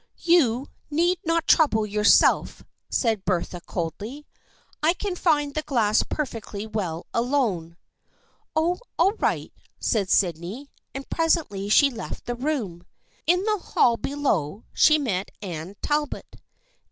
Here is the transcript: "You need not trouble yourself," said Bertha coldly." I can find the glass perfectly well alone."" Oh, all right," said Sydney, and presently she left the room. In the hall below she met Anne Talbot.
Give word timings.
"You 0.35 0.67
need 0.89 1.19
not 1.23 1.45
trouble 1.45 1.85
yourself," 1.85 2.63
said 2.89 3.23
Bertha 3.23 3.61
coldly." 3.61 4.25
I 4.81 4.93
can 4.93 5.15
find 5.15 5.53
the 5.53 5.61
glass 5.61 6.01
perfectly 6.01 6.65
well 6.65 7.05
alone."" 7.13 7.77
Oh, 8.55 8.79
all 8.97 9.11
right," 9.19 9.53
said 9.79 10.09
Sydney, 10.09 10.71
and 10.95 11.07
presently 11.11 11.69
she 11.69 11.91
left 11.91 12.25
the 12.25 12.33
room. 12.33 12.83
In 13.27 13.43
the 13.43 13.59
hall 13.59 13.95
below 13.95 14.63
she 14.73 14.97
met 14.97 15.29
Anne 15.39 15.75
Talbot. 15.83 16.37